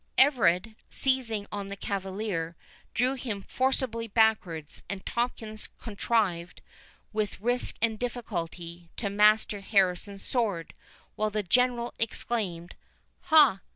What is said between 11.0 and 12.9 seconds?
while the General exclaimed,